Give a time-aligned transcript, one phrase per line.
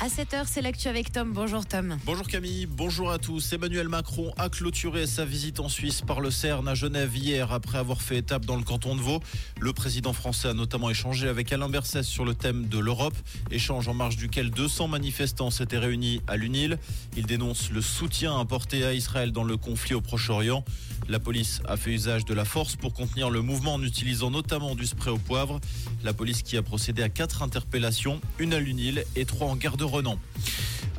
[0.00, 1.32] À 7h, c'est l'actu avec Tom.
[1.32, 1.98] Bonjour Tom.
[2.06, 3.52] Bonjour Camille, bonjour à tous.
[3.52, 7.78] Emmanuel Macron a clôturé sa visite en Suisse par le CERN à Genève hier après
[7.78, 9.20] avoir fait étape dans le canton de Vaud.
[9.58, 13.16] Le président français a notamment échangé avec Alain Berset sur le thème de l'Europe,
[13.50, 16.78] échange en marge duquel 200 manifestants s'étaient réunis à l'UNIL.
[17.16, 20.64] Il dénonce le soutien apporté à Israël dans le conflit au Proche-Orient.
[21.08, 24.76] La police a fait usage de la force pour contenir le mouvement en utilisant notamment
[24.76, 25.58] du spray au poivre.
[26.04, 29.87] La police qui a procédé à quatre interpellations, une à l'UNIL et trois en garde
[29.88, 30.18] Renan.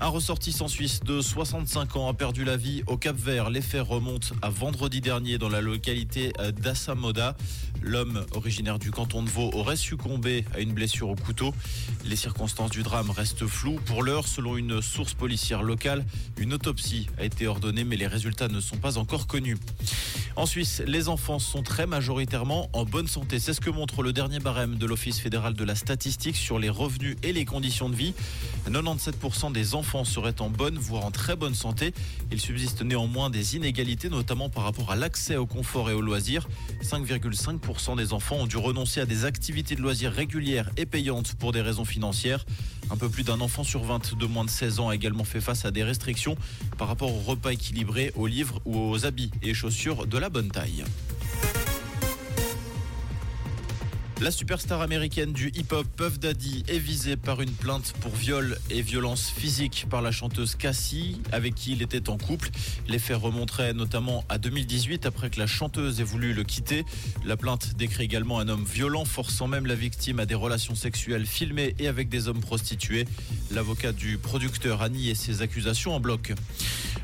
[0.01, 3.49] Un ressortissant suisse de 65 ans a perdu la vie au Cap Vert.
[3.49, 7.35] Les faits remontent à vendredi dernier dans la localité d'Assamoda.
[7.81, 11.53] L'homme originaire du canton de Vaud aurait succombé à une blessure au couteau.
[12.05, 13.79] Les circonstances du drame restent floues.
[13.85, 16.05] Pour l'heure, selon une source policière locale,
[16.37, 19.57] une autopsie a été ordonnée mais les résultats ne sont pas encore connus.
[20.39, 23.39] En Suisse, les enfants sont très majoritairement en bonne santé.
[23.39, 26.69] C'est ce que montre le dernier barème de l'Office fédéral de la statistique sur les
[26.69, 28.13] revenus et les conditions de vie.
[28.65, 31.93] 97% des enfants seraient en bonne, voire en très bonne santé.
[32.31, 36.47] Il subsiste néanmoins des inégalités, notamment par rapport à l'accès au confort et aux loisirs.
[36.83, 41.51] 5,5% des enfants ont dû renoncer à des activités de loisirs régulières et payantes pour
[41.51, 42.45] des raisons financières.
[42.91, 45.41] Un peu plus d'un enfant sur 20 de moins de 16 ans a également fait
[45.41, 46.35] face à des restrictions
[46.77, 50.49] par rapport aux repas équilibrés, aux livres ou aux habits et chaussures de la bonne
[50.49, 50.83] taille.
[54.21, 58.81] La superstar américaine du hip-hop Puff Daddy est visée par une plainte pour viol et
[58.81, 62.49] violence physique par la chanteuse Cassie, avec qui il était en couple.
[62.89, 66.83] Les faits remonteraient notamment à 2018 après que la chanteuse ait voulu le quitter.
[67.23, 71.25] La plainte décrit également un homme violent, forçant même la victime à des relations sexuelles
[71.25, 73.05] filmées et avec des hommes prostitués.
[73.51, 76.33] L'avocat du producteur a nié ces accusations en bloc.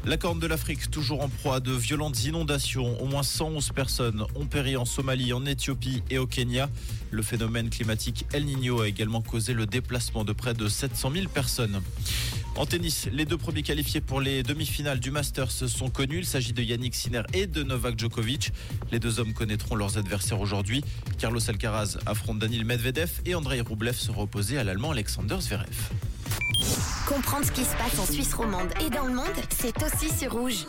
[0.06, 3.02] La Corne de l'Afrique, toujours en proie à de violentes inondations.
[3.02, 6.70] Au moins 111 personnes ont péri en Somalie, en Éthiopie et au Kenya.
[7.12, 11.28] Le phénomène climatique El Niño a également causé le déplacement de près de 700 000
[11.28, 11.82] personnes.
[12.56, 16.20] En tennis, les deux premiers qualifiés pour les demi-finales du Masters sont connus.
[16.20, 18.54] Il s'agit de Yannick Sinner et de Novak Djokovic.
[18.92, 20.84] Les deux hommes connaîtront leurs adversaires aujourd'hui.
[21.18, 25.90] Carlos Alcaraz affronte Daniil Medvedev et Andrei Rublev se reposer à l'allemand Alexander Zverev.
[27.08, 30.32] Comprendre ce qui se passe en Suisse romande et dans le monde, c'est aussi sur.
[30.32, 30.66] Rouge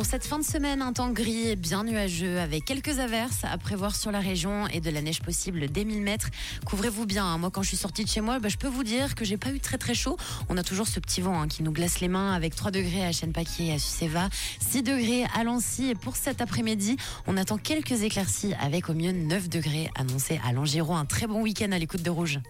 [0.00, 3.58] Pour cette fin de semaine, un temps gris et bien nuageux avec quelques averses à
[3.58, 6.30] prévoir sur la région et de la neige possible dès 1000 mètres.
[6.64, 7.26] Couvrez-vous bien.
[7.26, 7.36] hein.
[7.36, 9.36] Moi, quand je suis sortie de chez moi, bah, je peux vous dire que j'ai
[9.36, 10.16] pas eu très très chaud.
[10.48, 13.04] On a toujours ce petit vent hein, qui nous glace les mains avec 3 degrés
[13.04, 14.30] à Chêne-Paquier et à Suceva,
[14.60, 15.90] 6 degrés à Lancy.
[15.90, 16.96] Et pour cet après-midi,
[17.26, 20.96] on attend quelques éclaircies avec au mieux 9 degrés annoncés à Langiron.
[20.96, 22.40] Un très bon week-end à l'écoute de Rouge.